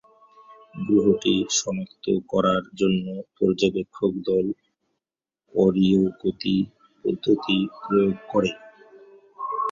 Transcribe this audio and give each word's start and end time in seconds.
গ্রহটি 0.81 1.33
শনাক্ত 1.57 2.03
করার 2.29 2.63
জন্য 2.79 3.05
পর্যবেক্ষক 3.37 4.11
দল 4.27 4.45
অরীয় 5.53 6.01
গতি 6.21 6.55
পদ্ধতি 7.05 7.57
প্রয়োগ 7.77 8.15
করে। 8.31 8.51